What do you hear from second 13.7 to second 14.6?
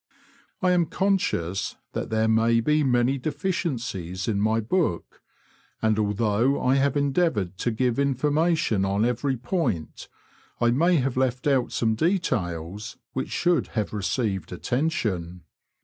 Jiave received